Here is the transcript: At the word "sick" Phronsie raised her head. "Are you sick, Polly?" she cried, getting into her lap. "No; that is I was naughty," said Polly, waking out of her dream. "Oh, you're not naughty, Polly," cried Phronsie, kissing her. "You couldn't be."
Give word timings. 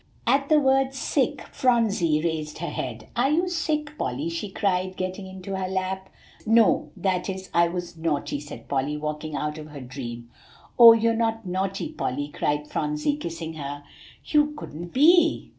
At 0.25 0.49
the 0.49 0.59
word 0.59 0.95
"sick" 0.95 1.43
Phronsie 1.51 2.23
raised 2.23 2.57
her 2.57 2.71
head. 2.71 3.09
"Are 3.15 3.29
you 3.29 3.47
sick, 3.47 3.95
Polly?" 3.99 4.29
she 4.29 4.49
cried, 4.49 4.97
getting 4.97 5.27
into 5.27 5.55
her 5.55 5.67
lap. 5.67 6.09
"No; 6.43 6.89
that 6.97 7.29
is 7.29 7.51
I 7.53 7.67
was 7.67 7.95
naughty," 7.95 8.39
said 8.39 8.67
Polly, 8.67 8.97
waking 8.97 9.35
out 9.35 9.59
of 9.59 9.67
her 9.67 9.79
dream. 9.79 10.31
"Oh, 10.79 10.93
you're 10.93 11.13
not 11.13 11.45
naughty, 11.45 11.89
Polly," 11.89 12.29
cried 12.29 12.67
Phronsie, 12.67 13.15
kissing 13.17 13.53
her. 13.53 13.83
"You 14.25 14.55
couldn't 14.57 14.87
be." 14.91 15.49